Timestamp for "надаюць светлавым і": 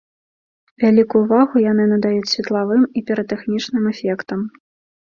1.93-3.07